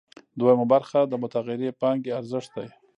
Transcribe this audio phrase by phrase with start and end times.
[0.39, 2.67] دویمه برخه د متغیرې پانګې ارزښت دی